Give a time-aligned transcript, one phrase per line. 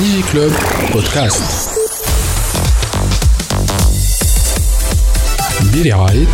[0.00, 0.52] Digiclub
[0.92, 1.70] podcast
[5.74, 6.26] برعاية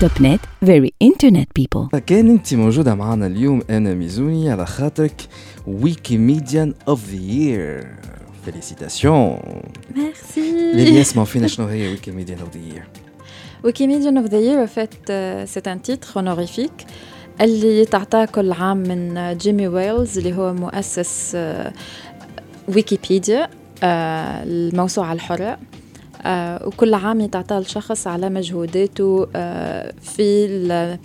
[0.00, 5.22] Top net very internet people كان انت موجودة معنا اليوم آمنة ميزوني على خاطرك
[5.66, 7.86] Wikimedian of the Year
[8.44, 9.38] félicitations
[9.96, 12.84] merci اللي يسمعوا فينا شنو هي Wikimedian of the Year
[13.64, 16.86] Wikimedian of the Year, en fait, euh, c'est un titre honorifique.
[17.40, 21.72] اللي تعطاه كل عام من جيمي ويلز اللي هو مؤسس آه،
[22.68, 23.48] ويكيبيديا
[23.82, 25.58] آه، الموسوعة الحرة
[26.22, 30.98] آه، وكل عام يتعطى لشخص على مجهوداته آه، في ال-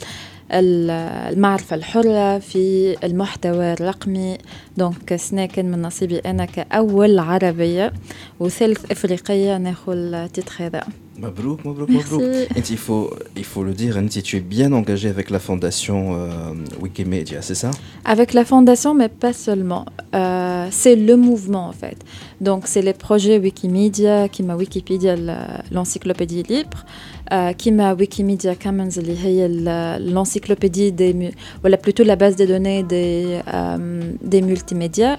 [0.52, 0.90] ال-
[1.34, 4.38] المعرفة الحرة في المحتوى الرقمي.
[4.78, 7.94] donc سنا كان من نصيبي أنا كأول عربية
[8.40, 10.84] وثالث إفريقية ناخذ ال titre هذا.
[11.20, 11.90] مبروك, مبروك.
[11.90, 16.54] Il faut, il faut le dire, إنتي, tu es bien engagée avec la fondation euh,
[16.80, 17.72] Wikimedia, c'est ça?
[18.06, 19.86] Avec la fondation, mais pas seulement.
[20.14, 21.98] Euh, c'est le mouvement, en fait.
[22.40, 25.16] Donc, c'est les projets Wikimedia, qui m'a Wikipédia,
[25.72, 26.86] l'encyclopédie libre,
[27.32, 28.90] euh, qui m'a Wikimedia Commons,
[30.00, 31.32] l'encyclopédie des...
[31.62, 35.18] Voilà, plutôt la base des données des multimédias.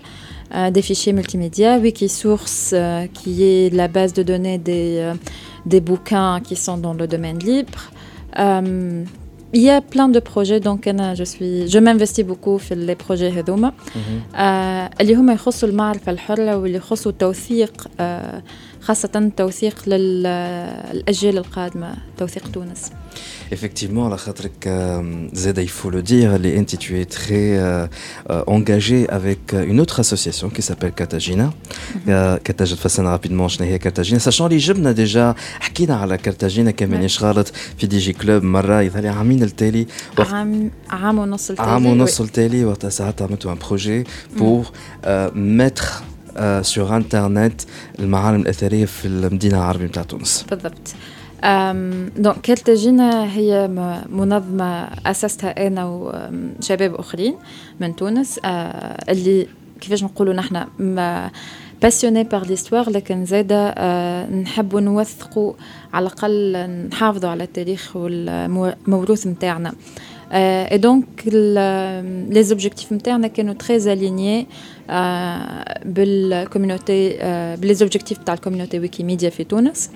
[0.56, 5.14] euh, des fichiers multimédia, Wikisource euh, qui est la base de données des, euh,
[5.66, 7.92] des bouquins qui sont dans le domaine libre.
[8.40, 9.04] Euh,
[9.56, 12.96] il y a plein de projets donc أنا je suis je m'investis beaucoup في les
[12.96, 13.74] projets هذوما
[14.36, 18.44] آه اللي هما يخصوا المعرفة الحرة واللي يخصوا توثيق آه
[18.89, 22.91] خاصة توثيق للأجيال القادمة توثيق تونس.
[23.53, 27.87] Effectivement, على خاطرك euh, زاد il faut le dire, les NT, tu es très euh,
[28.31, 31.53] euh, engagé avec euh, une autre association qui s'appelle Cartagena.
[32.09, 37.01] Euh, Cartagena تفسرنا rapidement شنو هي كارتاجينا sachant اللي جبنا ديجا حكينا على كارتاجينا كمان
[37.01, 37.09] نعم.
[37.21, 39.87] غلط في Digiclub مرة يظهر لي عامين التالي
[40.19, 44.05] عام عام ونص التالي عام ونص التالي وقتها ساعتها عملتوا un projet
[44.37, 44.67] pour
[45.35, 45.85] mettre
[46.63, 47.61] sur internet
[47.99, 50.45] المعالم الأثرية في المدينة العربية نتاع تونس.
[50.51, 50.95] بالضبط.
[52.23, 57.35] donc كارتاجينا هي م- منظمة أسستها أنا وشباب آخرين
[57.81, 58.41] من تونس.
[58.45, 58.49] آه،
[59.13, 59.47] اللي
[59.81, 60.65] كيفاش نقولوا نحن
[61.83, 65.53] passionnés par l'histoire لكن زادا آه، نحبوا نوثقوا
[65.93, 66.57] على الأقل
[66.93, 69.73] نحافظوا على التاريخ والموروث نتاعنا.
[70.33, 74.47] اي donc les objectifs نتاعنا كانوا très alignés
[75.85, 77.19] بال community
[77.57, 79.91] ب les objectifs تاع ال community ويكيميديا في تونس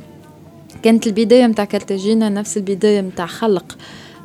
[0.82, 3.76] كانت البداية متاع كارتاجينا نفس البداية متاع خلق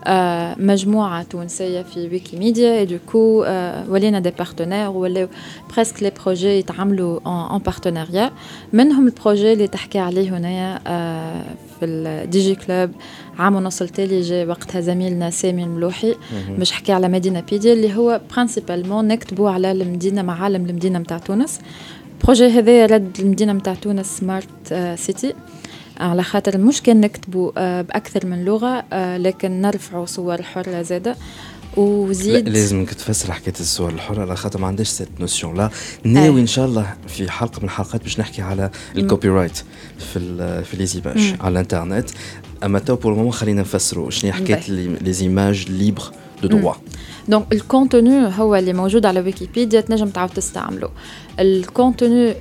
[0.06, 5.28] آه، مجموعة تونسية في ويكيميديا et du coup آه، ولينا des partenaires ولاو
[5.74, 7.20] presque les projets يتعاملوا
[7.56, 8.32] en partenariat
[8.74, 11.44] منهم ال projet اللي تحكي عليه هنايا آه،
[11.80, 12.92] في ال Digiclub
[13.38, 16.16] عام ونص التالي جا وقتها زميلنا سامي الملوحي
[16.58, 21.60] باش حكي على مدينة بيديا اللي هو principalement نكتبوا على المدينة معالم المدينة متاع تونس.
[22.24, 25.34] projet هذا رد المدينة متاع تونس smart city
[26.00, 31.12] على خاطر مش كان نكتبوا آه، بأكثر من لغة آه، لكن نرفعوا صور حرة زادة.
[31.12, 31.18] لا
[31.78, 35.70] وزيد لازمك تفسر حكاية الصور الحرة على خاطر ما عندهاش cette notion-là
[36.04, 36.42] ناوي أي.
[36.42, 39.58] إن شاء الله في حلقة من الحلقات باش نحكي على ال copyright
[40.00, 41.38] في ال في les images مم.
[41.42, 42.10] على الإنترنت.
[42.64, 44.72] أما تو pour le moment خلينا نفسروا شنو هي حكاية
[45.02, 46.04] les images libres
[46.44, 46.62] de مم.
[46.62, 46.74] droits
[47.28, 50.90] donc ال contenu هو اللي موجود على ويكيبيديا تنجم تعاود تستعمله
[51.40, 52.36] ال contenu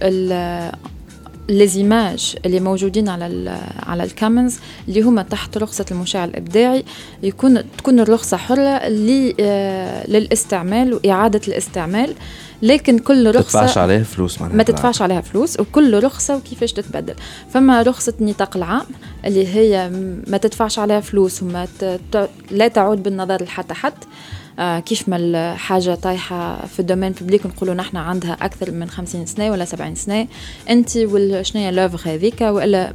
[1.50, 4.56] ال- les images اللي موجودين على على ال Commons
[4.88, 6.84] اللي هما تحت رخصة المشاع الإبداعي
[7.22, 12.14] يكون تكون الرخصة حرة ل- آه، للاستعمال وإعادة الاستعمال
[12.62, 16.72] لكن كل ما رخصة تدفعش عليه فلوس معناها ما تدفعش عليها فلوس وكل رخصة وكيفاش
[16.72, 17.14] تتبدل
[17.50, 18.86] فما رخصة النطاق العام
[19.24, 19.90] اللي هي
[20.26, 21.66] ما تدفعش عليها فلوس وما.
[22.50, 24.06] لا تعود بالنظر لحتى حد آه
[24.58, 29.64] كيف ما الحاجة طايحة في الدومين ببليك نقولوا نحن عندها أكثر من 50 سنة ولا
[29.64, 30.26] 70 سنة.
[30.70, 30.90] أنت
[31.42, 32.92] شنو هي l'œuvre هذيك آه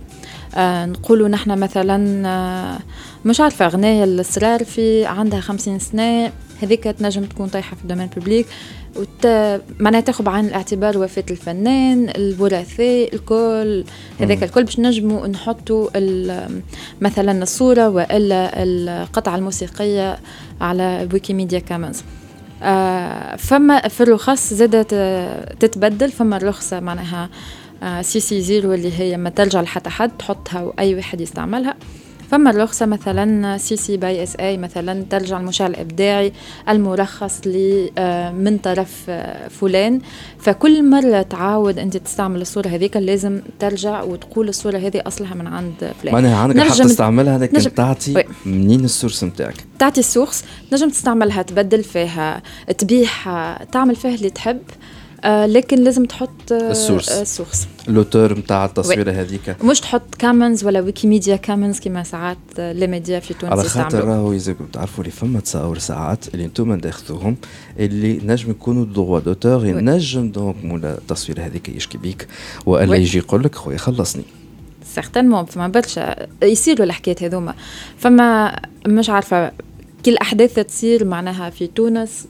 [0.85, 2.79] نقولوا نحن مثلا آه
[3.25, 6.31] مش عارفة أغنية الأسرار في عندها 50 سنة
[6.61, 8.45] هذيك تنجم تكون طايحة في ال domaine public
[8.95, 9.27] وت...
[9.79, 13.83] معناها تاخذ بعين الاعتبار وفاة الفنان الوراثاء الكل
[14.19, 14.43] هذاك.
[14.43, 16.61] الكل باش نجموا نحطوا ال-
[17.01, 20.19] مثلا الصورة وإلا القطعة الموسيقية
[20.61, 22.03] على Wikimedia Commons
[22.63, 24.93] آه فما في الرخص زادت
[25.59, 27.29] تتبدل فما الرخصة معناها
[27.83, 31.75] آه CC zéro اللي هي ما ترجع لحتى حد تحطها وأي واحد يستعملها.
[32.31, 36.33] فما الرخصة مثلا CC BY-SA مثلا ترجع المشاع الإبداعي
[36.69, 40.01] المرخص لي آه، من طرف آه، فلان.
[40.39, 45.91] فكل مرة تعاود أنت تستعمل الصورة هذيك لازم ترجع وتقول الصورة هذه أصلها من عند
[46.01, 46.13] فلان.
[46.13, 48.23] معناها عندك الحق نرجم- تستعملها لكن نجم- تعطي oui.
[48.45, 52.41] منين ال source نتاعك؟ تعطي ال source تنجم تستعملها تبدل فيها
[52.77, 54.57] تبيعها تعمل فيها اللي تحب.
[54.57, 54.80] آه
[55.25, 57.09] لكن لازم تحط ال source.
[57.09, 57.67] ال source.
[57.87, 59.63] l'auteur نتاع التصويره هذيك.
[59.63, 64.33] مش تحط Commons ولا Wikimedia Commons كما ساعات les médias في تونس على خاطر راهو
[64.33, 67.37] اذا تعرفوا لي فما تصاور ساعات اللي أنتم تاخذوهم
[67.79, 72.27] اللي نجم يكونوا droits d'auteur ينجم donc مولا التصويره هذيك يشكي بيك
[72.65, 72.95] وألا.
[72.95, 74.23] يجي يقول لك خويا خلصني.
[74.95, 76.27] certainement فما برشا.
[76.43, 77.53] يصيروا الحكايات هذوما.
[77.97, 79.51] فما مش عارفة
[80.05, 82.27] كل الأحداث تصير معناها في تونس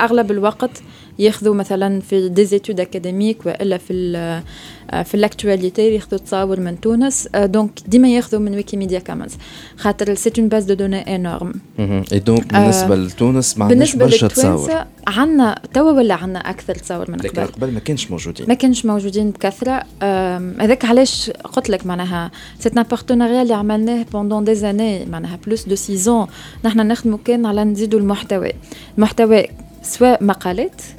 [0.00, 0.70] أغلب الوقت
[1.18, 4.42] ياخذوا مثلا في des études académiques وإلا في ال
[5.04, 7.28] في l'actualité ياخذوا تصاور من تونس.
[7.34, 9.32] donc ديما ياخذوا من ويكيميديا كامنز
[9.76, 11.52] خاطر c'est une base de données énorme
[12.12, 14.84] اي donc بالنسبة لتونس ما عندناش برشا تصاور.
[15.06, 18.46] عندنا توا ولا عندنا أكثر تصاور من قبل؟ قبل ما كانش موجودين.
[18.48, 19.82] ما كانش موجودين بكثرة.
[20.60, 22.30] هذاك علاش قلت لك معناها؟
[22.60, 26.26] c'est un partenariat اللي عملناه pendant des années معناها plus de six ans
[26.64, 28.52] نحن نخدموا كان على نزيدوا المحتوى.
[28.98, 29.46] المحتوى
[29.82, 30.95] سواء مقالات آه،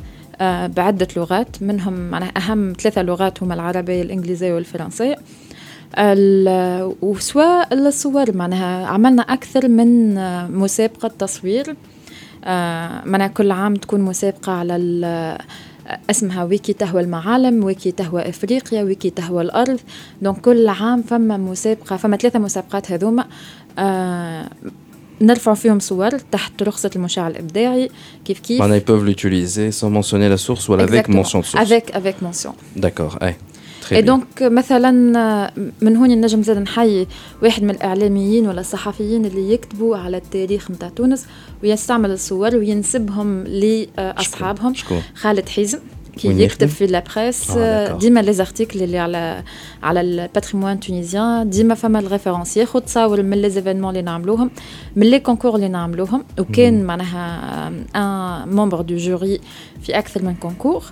[0.67, 5.15] بعدة لغات منهم معناها أهم ثلاثة لغات هما العربية الإنجليزية والفرنسية
[5.97, 11.75] ال- وسواء الصور معناها عملنا أكثر من آه، مسابقة تصوير.
[12.43, 15.37] آه، معناها كل عام تكون مسابقة على
[16.09, 19.79] اسمها ويكي تهوى المعالم ويكي تهوى إفريقيا ويكي تهوى الأرض.
[20.21, 23.25] donc كل عام فما مسابقة فما ثلاثة مسابقات هذوما.
[23.79, 24.49] آه
[25.21, 27.89] نرفع فيهم صور تحت رخصة المشاع الإبداعي
[28.25, 28.59] كيف كيف.
[28.59, 31.61] معناها ils peuvent l'utiliser sans mentionner la source ou avec mention de source.
[31.71, 32.53] Avec avec mention.
[32.75, 33.35] D'accord اي
[33.91, 34.01] اي.
[34.01, 37.07] donc مثلا آه، من هون نجم زاد نحيي
[37.43, 41.25] واحد من الإعلاميين ولا الصحفيين اللي يكتبوا على التاريخ نتاع تونس
[41.63, 44.73] ويستعمل الصور وينسبهم لأصحابهم.
[45.15, 45.79] خالد حزم
[46.17, 47.55] كي يكتب؟ في La Presse d'accord.
[47.99, 49.43] ديما les articles اللي على
[49.83, 54.51] على le patrimoine tunisien ديما فما ال référence ياخذ تصاور من les événements اللي نعملوهم
[54.95, 59.39] من les concours اللي نعملوهم وكان معناها un membre de jury
[59.81, 60.83] في أكثر من concours.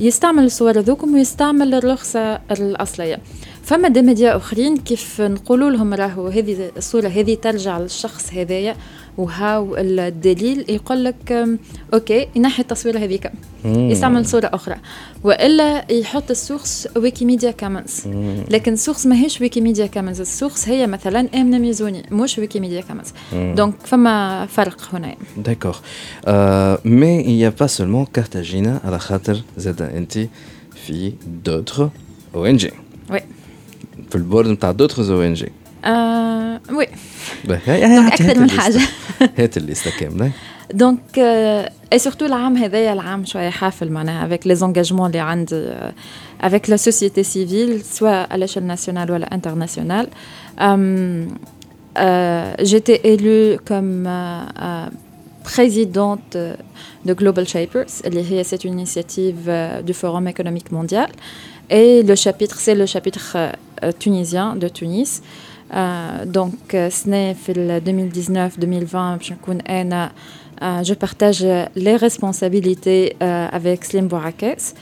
[0.00, 3.18] يستعمل الصور هذوكم ويستعمل الرخصه الاصليه
[3.62, 8.76] فما des médias اخرين كيف نقولوا لهم راهو هذه الصورة هذه ترجع للشخص هذايا
[9.18, 11.48] وهاو الدليل يقول لك
[11.94, 13.30] أوكي ينحي التصويره هذيك.
[13.64, 14.76] يستعمل صورة أخرى
[15.24, 18.02] وإلا يحط السورس ويكيميديا كامنز.
[18.50, 23.06] لكن السورس ماهيش ويكيميديا كامنز السورس هي مثلا آمنة ميزوني مش ويكيميديا كامنز.
[23.32, 25.14] دونك فما فرق هنا
[27.38, 30.18] n'y a pas seulement Cartagena à la khater زاد انت
[30.86, 31.12] في
[31.46, 31.88] d'autres
[32.34, 32.70] ONG.
[33.10, 33.20] Oui.
[34.10, 35.48] في البورد نتاع d'autres ONG.
[35.84, 36.86] آه oui
[37.44, 38.88] باهي، دونك هات- أكثر هات من الليستة.
[39.19, 40.31] حاجة هات الليسته كامله.
[40.73, 41.19] دونك
[41.93, 45.73] اي سورتو العام هذايا العام شويه حافل معناها افيك لي زونجاجمون اللي عندي
[46.41, 50.07] افيك لا سوسيتي سيفيل سواء على l'échelle nationale ولا انترناسيونال
[52.71, 54.89] j'étais élue comme euh, euh,
[55.43, 56.55] présidente euh,
[57.05, 61.09] de Global Shapers اللي هي c'est une initiative euh, du Forum économique mondial
[61.69, 65.56] et le chapitre c'est le chapitre euh, tunisien de Tunis Euh,
[66.25, 67.81] donc euh, سنة في ال
[68.91, 70.11] 2019-2020 باش نكون أنا
[70.61, 71.43] euh, je partage
[71.75, 74.73] les responsabilités euh, avec Slim Bourakes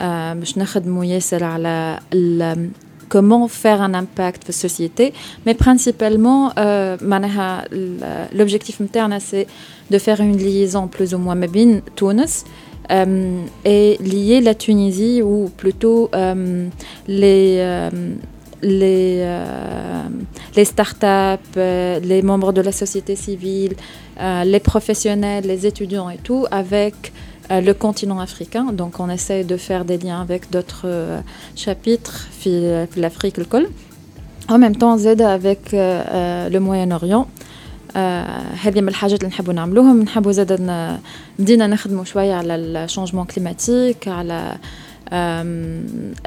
[0.00, 2.70] euh, باش نخدموا ياسر على ال-
[3.14, 5.12] comment faire un impact في السوسيتي
[5.48, 9.46] mais principalement euh, معناها ال- l'objectif نتاعنا c'est
[9.94, 12.44] de faire une liaison plus ou moins ما بين تونس
[12.90, 16.68] euh, et lier la Tunisie ou plutôt euh,
[17.08, 17.90] les euh,
[18.62, 20.02] les, euh,
[20.56, 23.74] les startups, euh, les membres de la société civile,
[24.20, 26.96] euh, les professionnels, les étudiants et tout, avec
[27.50, 28.66] euh, le continent africain.
[28.80, 31.20] Donc, on essaie de faire des liens avec d'autres euh,
[31.64, 33.66] chapitres, في في l'Afrique الكل.
[34.50, 37.26] En même temps, Z avec euh, euh, le Moyen-Orient.
[37.96, 40.98] آه، هذه من الحاجات اللي نحبوا نعملوهم نحبوا زاد ن-
[41.38, 44.56] بدينا نخدموا شويه على الشونجمون كليماتيك على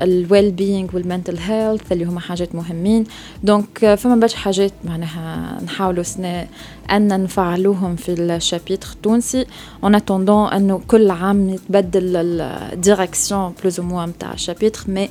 [0.02, 3.04] ال well-being وال mental health اللي هما حاجات مهمين.
[3.42, 6.46] donc آه، فما برشا حاجات معناها نحاولوا سنة
[6.90, 9.46] أن نفعلوهم في ال chapter التونسي
[9.84, 15.08] en attendant أنه كل عام يتبدل ال direction plus ou moins نتاع ال chapter mais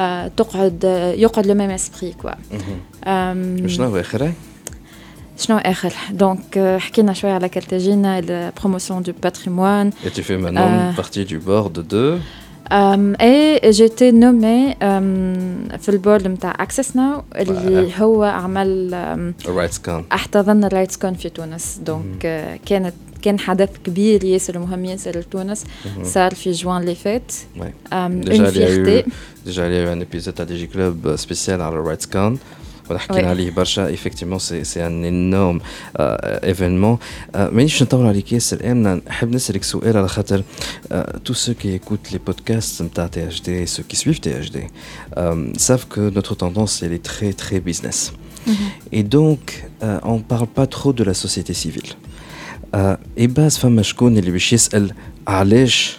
[0.00, 2.30] آه، تقعد آه، يقعد le même esprit quoi
[3.66, 4.32] شنو هو آخر؟
[5.38, 10.94] شنو آخر؟ donc حكينا شوية على Carthagina ال promotion du patrimoine Et tu fais maintenant
[10.96, 12.18] partie du board de
[12.70, 17.92] Um, j'ai été nommée um, في ال board نتاع Access Now اللي.
[17.98, 19.48] هو عمل um,
[19.86, 20.02] con.
[20.12, 25.64] احتضن ال RightsCon في تونس donc uh, كانت كان حدث كبير ياسر مهم ياسر لتونس
[26.02, 28.24] صار في جوان اللي فات um,
[29.46, 32.08] Déjà, une il y a eu, un épisode à DigiClub spécial à la Rights
[32.89, 35.59] Con ونحكي عليه برشا effectivement c'est c'est un énorme
[35.99, 36.97] euh, événement
[37.35, 40.43] مانيش نطول عليك ياسر امنا نحب نسالك سؤال على خاطر
[41.25, 44.57] tous ceux qui écoutent les podcasts نتاع THD ceux qui suivent THD
[45.57, 48.13] savent que notre tendance elle est très très business
[48.91, 49.41] et donc
[50.03, 51.91] on parle pas trop de la société civile
[53.17, 54.93] et base فما شكون اللي باش يسال
[55.27, 55.97] علاش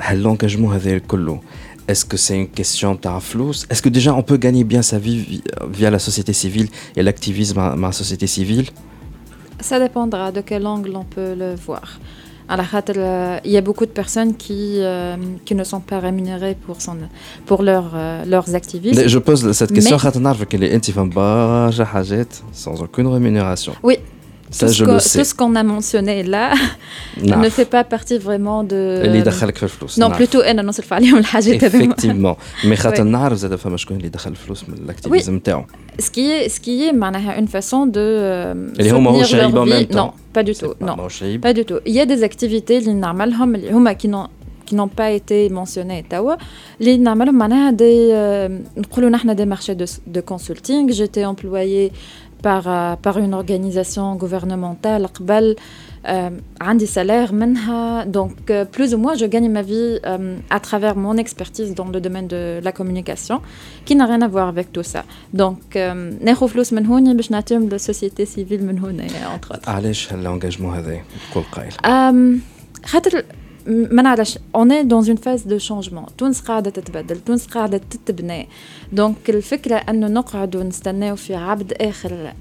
[0.00, 1.40] هاللونجاجمون هذا الكله
[1.87, 4.97] est-ce que c'est une question de flous Est-ce que déjà on peut gagner bien sa
[4.97, 8.67] vie via la société civile et l'activisme dans la société civile?
[9.59, 11.99] Ça dépendra de quel angle on peut le voir.
[12.47, 12.65] Alors,
[13.43, 15.15] il y a beaucoup de personnes qui, euh,
[15.45, 16.97] qui ne sont pas rémunérées pour, son,
[17.45, 19.07] pour leur, euh, leurs activismes.
[19.07, 19.97] Je pose cette question
[22.51, 23.73] sans aucune rémunération.
[23.81, 23.97] Oui,
[24.50, 25.18] ça, tout, je ce le sais.
[25.18, 26.46] tout ce qu'on a mentionné là
[27.44, 28.74] ne fait pas partie vraiment de.
[29.04, 32.36] اللي يدخلك في الفلوس non plutôt انا نصرف عليهم الحاجات هذوما effectivement
[32.66, 35.64] mais خاطر نعرف زاد فما شكون اللي دخل الفلوس من الاكتيفيزم نتاعو
[36.00, 39.66] ce qui est ce qui est معناها une façon de اللي هما هو شايب en
[39.66, 40.96] même temps non pas du tout non
[41.42, 44.28] pas du tout il y a des activités اللي نعملهم اللي هما qui n'ont
[44.70, 46.34] qui n'ont pas été mentionnés توا
[46.80, 48.12] اللي نعملهم معناها دي
[48.76, 49.86] نقولوا نحن des marchés de,
[50.16, 51.92] de consulting j'étais employée
[52.44, 55.56] par, euh, par une organisation gouvernementale قبل
[56.60, 60.96] عندي salaire منها donc euh, plus ou moins je gagne ma vie euh, à travers
[60.96, 63.40] mon expertise dans le domaine de la communication
[63.84, 65.02] qui n'a rien à voir avec tout ça
[65.34, 65.76] donc
[66.20, 69.04] ناخذ فلوس من هون باش نعطيهم للسوسيتي سيفيل من هنا
[69.36, 71.00] entre autres علاش هالانجاجمون هذا
[71.34, 71.72] كل قايل
[72.84, 73.24] خاطر
[73.67, 77.19] ما نعرفش on est dans une phase de changement تونس قاعدة تتبدل.
[77.19, 78.47] تونس قاعدة تتبنى.
[78.93, 82.33] donc الفكرة انه نقعد ونستناو في عبد آخر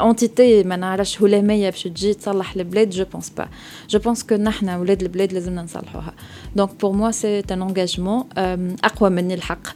[0.00, 3.48] entité ما نعرفش هلامية باش تجي تصلح البلاد؟ je pense pas
[3.88, 6.14] je pense que نحنا ولاد البلاد لازمنا نصلحوها.
[6.56, 8.24] donc pour moi c'est un engagement
[8.84, 9.66] أقوى مني الحق.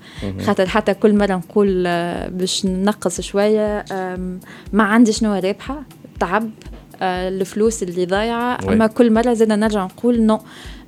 [0.41, 1.83] خاطر حتى كل مرة نقول
[2.29, 3.85] باش ننقص شوية
[4.73, 5.83] ما عندي شنو رابحة؟
[6.21, 6.51] تعب.
[7.05, 8.59] الفلوس اللي ضايعة.
[8.69, 10.41] أما كل مره زاد نرجع نقول non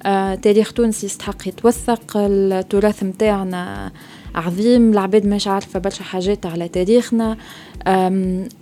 [0.06, 3.92] آه تاريخ تونس يستحق يتوثق التراث متاعنا
[4.34, 4.92] عظيم.
[4.92, 7.36] العباد مش عارفة برشا حاجات على تاريخنا.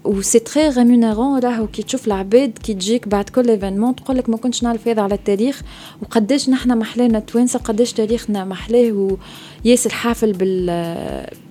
[0.05, 4.29] و c'est très rémunérant راهو كي تشوف العباد كي تجيك بعد كل événement تقول لك
[4.29, 5.63] ما كنتش نعرف هذا على التاريخ.
[6.03, 9.17] وقداش نحنا محلانا توانسه قداش تاريخنا محلاه.
[9.65, 10.71] وياسر حافل بال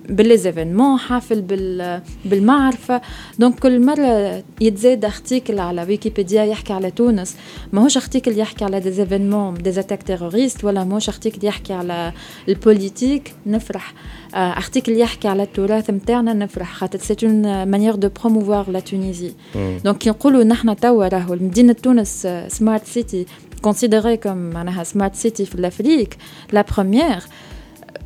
[0.08, 3.00] بال les événements حافل بال بالمعرفة.
[3.38, 7.36] donc كل مرة يتزاد article على ويكيبيديا يحكي على تونس
[7.72, 12.12] ماهوش article يحكي على des événements des attaques terroristes ولا ماهوش article يحكي على
[12.48, 13.34] ال politique.
[13.46, 13.94] نفرح.
[14.34, 16.74] article يحكي على التراث نتاعنا نفرح.
[16.74, 21.72] خاطر c'est une manière de promouvoir la Tunisie donc كي نقولوا نحن توا راهو مدينة
[21.72, 23.26] تونس smart city
[23.66, 26.16] considérée comme معناها smart city في l'Afrique
[26.52, 27.22] la première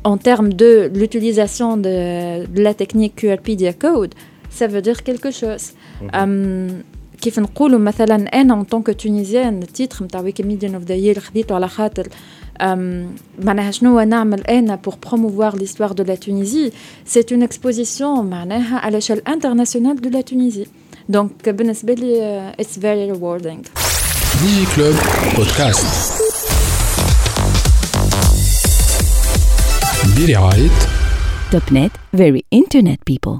[0.03, 4.13] en termes de l'utilisation de, de, la technique QRpedia code,
[4.49, 5.73] ça veut dire quelque chose.
[7.21, 11.19] كيف نقولوا مثلا أنا en tant que tunisienne ال titre نتاع Wikimedian of the Year
[11.19, 12.07] خديته على خاطر
[13.39, 16.71] معناها شنو نعمل أنا pour promouvoir l'histoire de la Tunisie
[17.05, 20.65] c'est une exposition معناها على échelle internationale de la Tunisie
[21.09, 22.21] donc بالنسبة لي
[22.59, 23.61] it's very rewarding
[24.41, 24.95] DigiClub
[25.37, 26.28] بودكاست
[30.27, 30.69] برعاية
[31.51, 33.37] Topnet very internet people